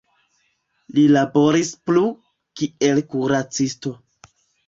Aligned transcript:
Li 0.95 1.03
laboris 1.15 1.69
plu, 1.89 2.01
kiel 2.61 3.03
kuracisto. 3.13 3.93